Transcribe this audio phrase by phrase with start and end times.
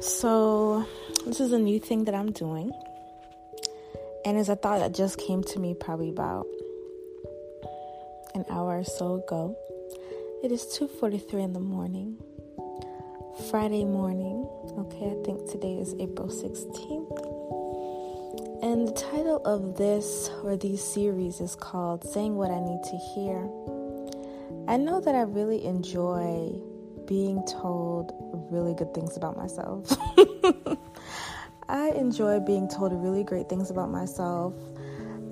[0.00, 0.86] So,
[1.24, 2.70] this is a new thing that I'm doing.
[4.26, 6.46] And it's a thought that just came to me probably about
[8.34, 9.56] an hour or so ago.
[10.42, 12.18] It is 2:43 in the morning.
[13.50, 14.46] Friday morning.
[14.76, 17.18] Okay, I think today is April 16th.
[18.62, 22.96] And the title of this or these series is called Saying What I Need to
[23.14, 23.48] Hear.
[24.68, 26.52] I know that I really enjoy
[27.06, 28.12] being told
[28.50, 29.90] really good things about myself.
[31.68, 34.54] I enjoy being told really great things about myself,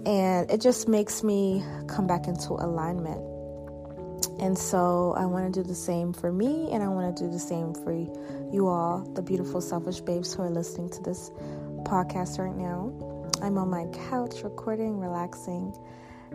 [0.07, 3.21] and it just makes me come back into alignment.
[4.41, 7.31] And so I want to do the same for me, and I want to do
[7.31, 7.93] the same for
[8.53, 11.31] you all, the beautiful selfish babes who are listening to this
[11.85, 12.93] podcast right now.
[13.43, 15.73] I'm on my couch recording, relaxing.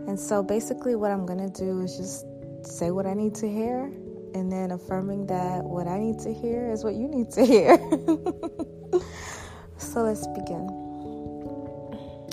[0.08, 2.26] And so basically, what I'm going to do is just
[2.64, 3.92] say what I need to hear
[4.34, 7.78] and then affirming that what I need to hear is what you need to hear.
[9.78, 10.68] so let's begin.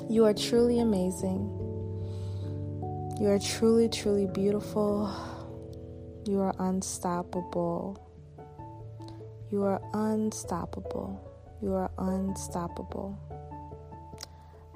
[0.08, 1.53] You are truly amazing.
[3.20, 5.12] You are truly, truly beautiful.
[6.27, 8.03] You are unstoppable.
[9.50, 11.20] You are unstoppable.
[11.62, 13.19] You are unstoppable.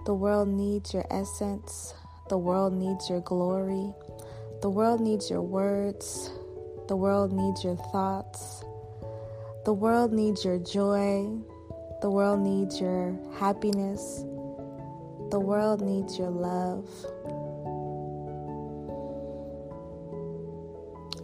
[0.07, 1.95] The world needs your essence.
[2.31, 3.93] The world needs your glory.
[4.63, 6.31] The world needs your words.
[6.91, 8.65] The world needs your thoughts.
[9.65, 11.25] The world needs your joy.
[12.03, 14.25] The world needs your happiness.
[15.31, 16.89] The world needs your love.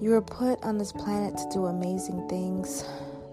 [0.00, 2.84] You were put on this planet to do amazing things,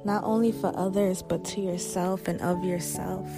[0.04, 3.30] not only for others, but to yourself and of yourself.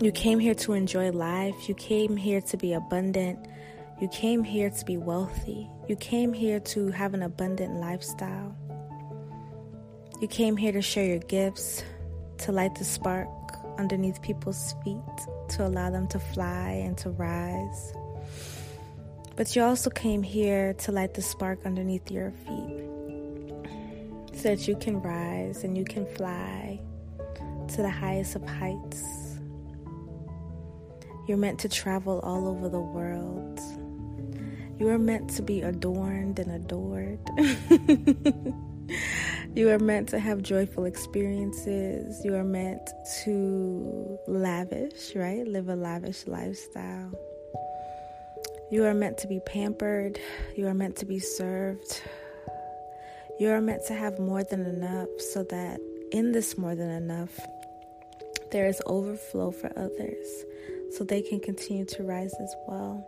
[0.00, 1.68] You came here to enjoy life.
[1.68, 3.38] You came here to be abundant.
[4.00, 5.68] You came here to be wealthy.
[5.90, 8.56] You came here to have an abundant lifestyle.
[10.20, 11.82] You came here to share your gifts,
[12.38, 13.28] to light the spark
[13.76, 15.02] underneath people's feet,
[15.48, 17.92] to allow them to fly and to rise.
[19.34, 23.66] But you also came here to light the spark underneath your feet
[24.32, 26.78] so that you can rise and you can fly
[27.66, 29.02] to the highest of heights.
[31.26, 33.60] You're meant to travel all over the world.
[34.80, 37.18] You are meant to be adorned and adored.
[39.54, 42.24] you are meant to have joyful experiences.
[42.24, 42.88] You are meant
[43.24, 45.46] to lavish, right?
[45.46, 47.12] Live a lavish lifestyle.
[48.70, 50.18] You are meant to be pampered.
[50.56, 52.02] You are meant to be served.
[53.38, 55.78] You are meant to have more than enough so that
[56.10, 57.38] in this more than enough,
[58.50, 60.26] there is overflow for others
[60.92, 63.06] so they can continue to rise as well.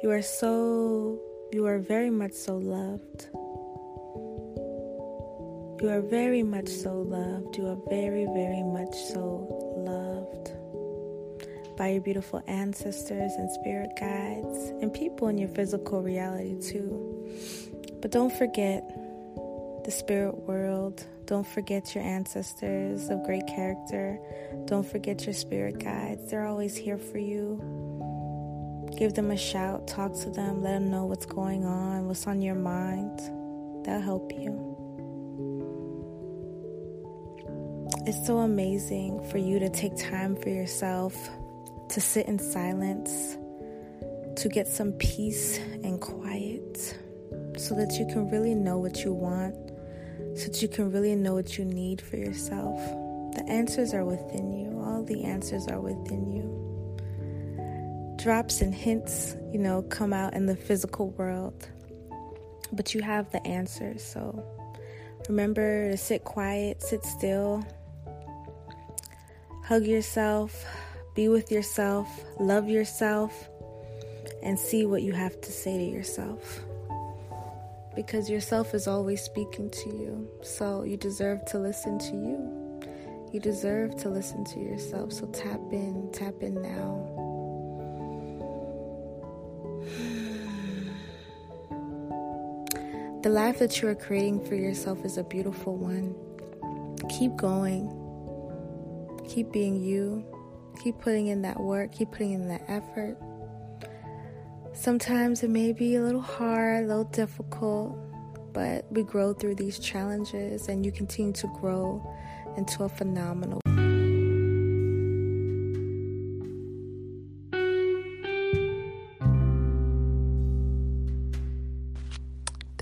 [0.00, 1.18] You are so,
[1.52, 3.26] you are very much so loved.
[5.82, 7.56] You are very much so loved.
[7.56, 10.52] You are very, very much so loved
[11.76, 17.28] by your beautiful ancestors and spirit guides and people in your physical reality too.
[18.00, 18.88] But don't forget
[19.84, 21.04] the spirit world.
[21.26, 24.20] Don't forget your ancestors of great character.
[24.66, 26.30] Don't forget your spirit guides.
[26.30, 27.87] They're always here for you.
[28.96, 32.42] Give them a shout, talk to them, let them know what's going on, what's on
[32.42, 33.20] your mind.
[33.84, 34.76] That'll help you.
[38.06, 41.14] It's so amazing for you to take time for yourself,
[41.90, 43.36] to sit in silence,
[44.36, 46.96] to get some peace and quiet,
[47.56, 49.54] so that you can really know what you want,
[50.38, 52.80] so that you can really know what you need for yourself.
[53.34, 56.57] The answers are within you, all the answers are within you
[58.18, 61.68] drops and hints, you know, come out in the physical world,
[62.72, 64.02] but you have the answers.
[64.02, 64.44] So
[65.28, 67.64] remember to sit quiet, sit still,
[69.64, 70.64] hug yourself,
[71.14, 72.08] be with yourself,
[72.40, 73.48] love yourself,
[74.42, 76.60] and see what you have to say to yourself.
[77.94, 82.68] Because yourself is always speaking to you, so you deserve to listen to you.
[83.32, 85.12] You deserve to listen to yourself.
[85.12, 87.17] So tap in, tap in now.
[93.20, 96.14] The life that you are creating for yourself is a beautiful one.
[97.08, 97.90] Keep going.
[99.28, 100.24] Keep being you.
[100.80, 101.90] Keep putting in that work.
[101.90, 103.16] Keep putting in that effort.
[104.72, 107.98] Sometimes it may be a little hard, a little difficult,
[108.52, 112.00] but we grow through these challenges and you continue to grow
[112.56, 113.60] into a phenomenal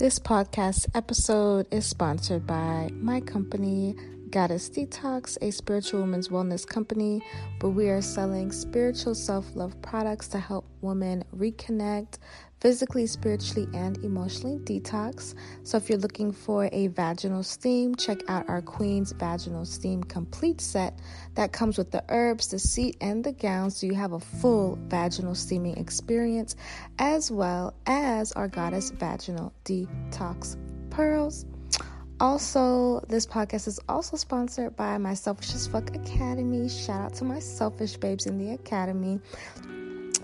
[0.07, 3.93] This podcast episode is sponsored by my company,
[4.29, 7.21] Goddess Detox, a spiritual women's wellness company
[7.59, 12.19] where we are selling spiritual self love products to help women reconnect
[12.59, 15.35] physically, spiritually, and emotionally detox.
[15.63, 20.61] So, if you're looking for a vaginal steam, check out our Queen's Vaginal Steam Complete
[20.61, 20.99] Set
[21.35, 23.71] that comes with the herbs, the seat, and the gown.
[23.71, 26.55] So, you have a full vaginal steaming experience,
[26.99, 30.57] as well as our Goddess Vaginal Detox
[30.89, 31.45] Pearls.
[32.19, 36.67] Also, this podcast is also sponsored by my Selfish as Fuck Academy.
[36.67, 39.19] Shout out to my selfish babes in the academy.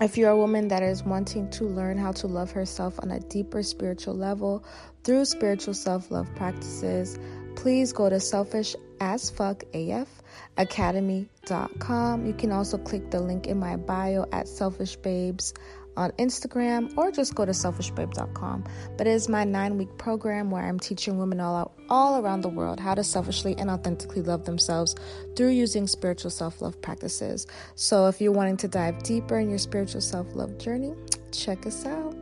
[0.00, 3.20] If you're a woman that is wanting to learn how to love herself on a
[3.20, 4.64] deeper spiritual level
[5.04, 7.16] through spiritual self love practices,
[7.54, 10.08] please go to selfish as fuck af
[10.56, 12.26] academy.com.
[12.26, 15.54] You can also click the link in my bio at selfish babes
[15.96, 18.64] on Instagram or just go to selfishbabe.com.
[18.96, 22.42] But it is my nine week program where I'm teaching women all out, all around
[22.42, 24.94] the world how to selfishly and authentically love themselves
[25.36, 27.46] through using spiritual self love practices.
[27.74, 30.94] So if you're wanting to dive deeper in your spiritual self love journey,
[31.32, 32.14] check us out.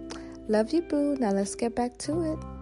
[0.48, 1.16] Love you, boo.
[1.16, 2.61] Now let's get back to it.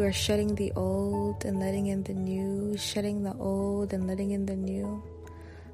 [0.00, 4.30] You are shedding the old and letting in the new, shedding the old and letting
[4.30, 5.02] in the new.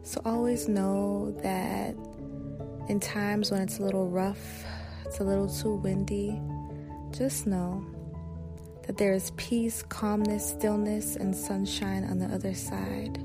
[0.03, 1.95] So always know that
[2.89, 4.65] in times when it's a little rough,
[5.05, 6.41] it's a little too windy,
[7.17, 7.87] just know
[8.89, 13.23] that there is peace, calmness, stillness, and sunshine on the other side.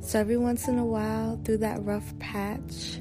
[0.00, 3.00] So every once in a while, through that rough patch,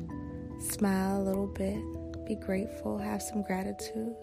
[0.59, 1.81] smile a little bit,
[2.27, 4.15] be grateful, have some gratitude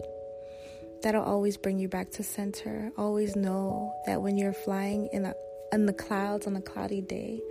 [1.01, 2.91] that'll always bring you back to center.
[2.97, 5.33] Always know that when you're flying in, a,
[5.71, 7.41] in the clouds on a cloudy day,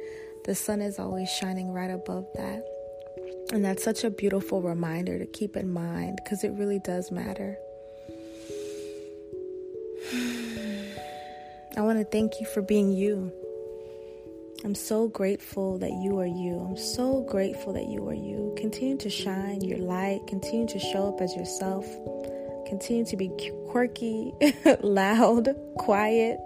[0.44, 2.64] the sun is always shining right above that.
[3.52, 7.56] And that's such a beautiful reminder to keep in mind because it really does matter.
[11.76, 13.32] I want to thank you for being you.
[14.64, 16.58] I'm so grateful that you are you.
[16.58, 18.54] I'm so grateful that you are you.
[18.56, 21.84] Continue to shine your light, continue to show up as yourself.
[22.66, 23.30] Continue to be
[23.68, 24.32] quirky,
[24.80, 26.38] loud, quiet.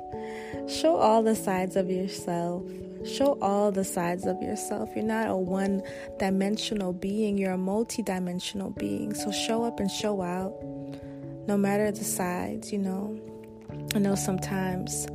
[0.69, 2.65] Show all the sides of yourself.
[3.05, 4.91] Show all the sides of yourself.
[4.95, 5.83] You're not a one
[6.19, 9.15] dimensional being, you're a multi dimensional being.
[9.15, 10.53] So show up and show out,
[11.47, 13.19] no matter the sides, you know.
[13.95, 15.07] I know sometimes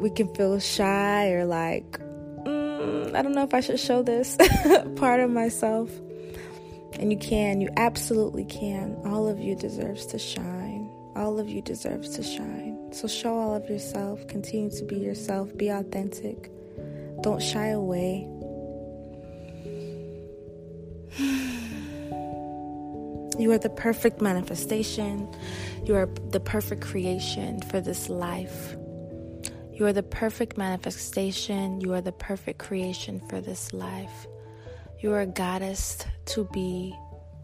[0.00, 1.98] we can feel shy or like,
[2.44, 4.36] mm, I don't know if I should show this
[4.96, 5.90] part of myself.
[6.98, 8.96] And you can, you absolutely can.
[9.04, 10.90] All of you deserves to shine.
[11.16, 12.92] All of you deserves to shine.
[12.92, 14.26] So show all of yourself.
[14.28, 15.56] Continue to be yourself.
[15.56, 16.50] Be authentic.
[17.22, 18.28] Don't shy away.
[23.36, 25.28] You are the perfect manifestation.
[25.84, 28.76] You are the perfect creation for this life.
[29.72, 31.80] You are the perfect manifestation.
[31.80, 34.28] You are the perfect creation for this life.
[35.04, 35.98] You are a goddess
[36.32, 36.96] to be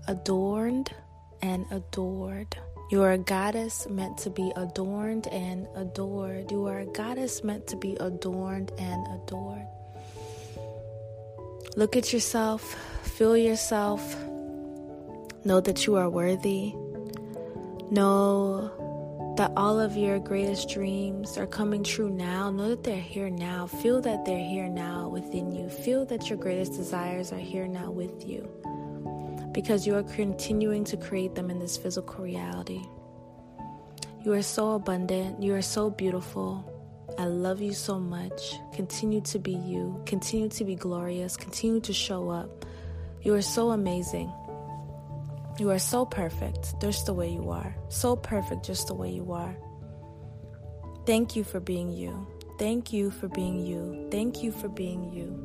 [0.09, 0.95] adorned
[1.43, 2.57] and adored.
[2.91, 6.51] You are a goddess meant to be adorned and adored.
[6.51, 9.67] You are a goddess meant to be adorned and adored.
[11.77, 12.63] Look at yourself,
[13.03, 14.17] feel yourself,
[15.45, 16.73] know that you are worthy.
[17.91, 18.73] Know
[19.37, 22.51] that all of your greatest dreams are coming true now.
[22.51, 23.67] Know that they're here now.
[23.67, 25.69] Feel that they're here now within you.
[25.69, 28.49] Feel that your greatest desires are here now with you
[29.53, 32.83] because you are continuing to create them in this physical reality.
[34.23, 35.43] You are so abundant.
[35.43, 36.65] You are so beautiful.
[37.19, 38.55] I love you so much.
[38.75, 40.01] Continue to be you.
[40.07, 41.37] Continue to be glorious.
[41.37, 42.65] Continue to show up.
[43.23, 44.33] You are so amazing.
[45.61, 47.77] You are so perfect just the way you are.
[47.91, 49.55] So perfect just the way you are.
[51.05, 52.27] Thank you for being you.
[52.59, 54.09] Thank you for being you.
[54.11, 55.37] Thank you for being you.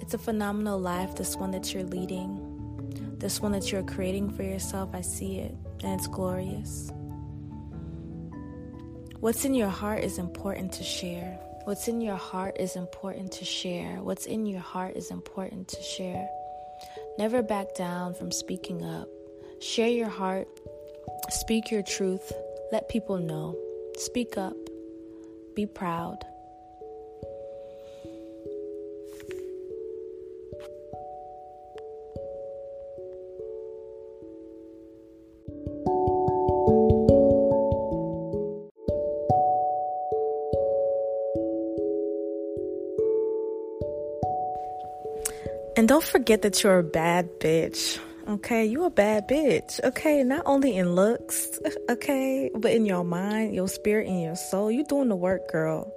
[0.00, 2.40] It's a phenomenal life, this one that you're leading,
[3.18, 4.94] this one that you're creating for yourself.
[4.94, 6.90] I see it, and it's glorious.
[9.20, 11.38] What's in your heart is important to share.
[11.66, 13.96] What's in your heart is important to share.
[14.00, 16.28] What's in your heart is important to share.
[17.18, 19.08] Never back down from speaking up.
[19.60, 20.46] Share your heart.
[21.30, 22.32] Speak your truth.
[22.70, 23.56] Let people know.
[23.96, 24.54] Speak up.
[25.56, 26.24] Be proud.
[45.86, 48.00] And don't forget that you're a bad bitch.
[48.26, 49.78] Okay, you a bad bitch.
[49.84, 54.68] Okay, not only in looks, okay, but in your mind, your spirit, and your soul.
[54.68, 55.94] You doing the work, girl.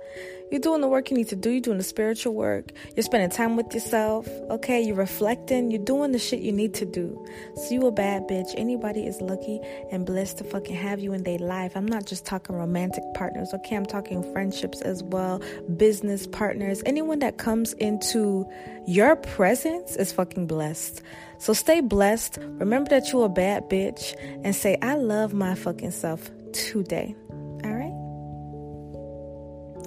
[0.52, 1.52] You're doing the work you need to do.
[1.52, 2.72] You're doing the spiritual work.
[2.96, 4.28] You're spending time with yourself.
[4.50, 5.70] Okay, you're reflecting.
[5.70, 7.24] You're doing the shit you need to do.
[7.56, 8.54] So you a bad bitch.
[8.58, 9.60] Anybody is lucky
[9.92, 11.74] and blessed to fucking have you in their life.
[11.76, 13.54] I'm not just talking romantic partners.
[13.54, 15.40] Okay, I'm talking friendships as well,
[15.78, 16.82] business partners.
[16.86, 18.48] Anyone that comes into
[18.88, 21.04] your presence is fucking blessed.
[21.38, 22.40] So stay blessed.
[22.42, 27.16] Remember that you're a bad bitch and say, I love my fucking self today.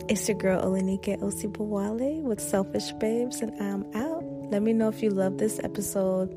[0.08, 4.24] It's your girl Olenike Osibowale with Selfish Babes, and I'm out.
[4.50, 6.28] Let me know if you love this episode.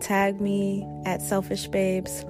[0.00, 2.24] Tag me at Selfish Babes.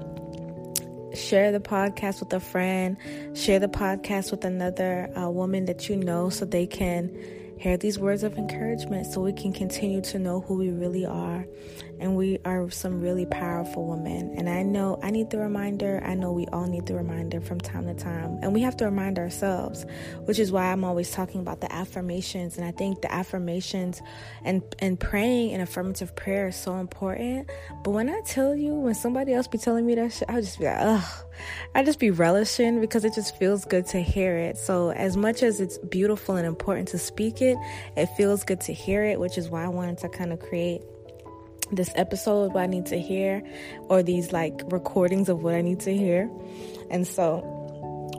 [1.14, 2.98] Share the podcast with a friend.
[3.34, 7.10] Share the podcast with another uh, woman that you know so they can
[7.58, 11.46] hear these words of encouragement so we can continue to know who we really are
[12.00, 14.34] and we are some really powerful women.
[14.36, 16.02] And I know I need the reminder.
[16.04, 18.38] I know we all need the reminder from time to time.
[18.42, 19.86] And we have to remind ourselves,
[20.24, 22.56] which is why I'm always talking about the affirmations.
[22.56, 24.02] And I think the affirmations
[24.44, 27.50] and, and praying and affirmative prayer is so important.
[27.82, 30.58] But when I tell you, when somebody else be telling me that shit, I'll just
[30.58, 31.24] be like, ugh.
[31.74, 34.56] I just be relishing because it just feels good to hear it.
[34.56, 37.56] So as much as it's beautiful and important to speak it,
[37.96, 40.82] it feels good to hear it, which is why I wanted to kind of create
[41.74, 43.42] this episode what I need to hear
[43.88, 46.30] or these like recordings of what I need to hear.
[46.90, 47.50] And so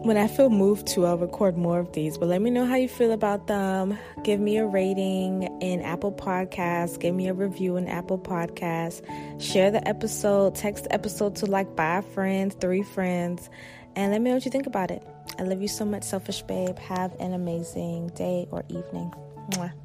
[0.05, 2.17] when I feel moved to, I'll record more of these.
[2.17, 3.97] But let me know how you feel about them.
[4.23, 6.99] Give me a rating in Apple Podcasts.
[6.99, 9.01] Give me a review in Apple Podcasts.
[9.41, 10.53] Share the episode.
[10.53, 13.49] Text the episode to like five friends, three friends.
[13.95, 15.01] And let me know what you think about it.
[15.39, 16.77] I love you so much, Selfish Babe.
[16.77, 19.11] Have an amazing day or evening.
[19.51, 19.84] Mwah.